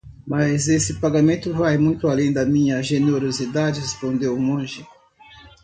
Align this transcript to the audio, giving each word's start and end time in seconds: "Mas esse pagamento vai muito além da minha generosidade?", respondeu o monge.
"Mas 0.25 0.67
esse 0.67 0.95
pagamento 0.99 1.53
vai 1.53 1.77
muito 1.77 2.07
além 2.07 2.33
da 2.33 2.43
minha 2.43 2.81
generosidade?", 2.81 3.79
respondeu 3.81 4.35
o 4.35 4.41
monge. 4.41 4.83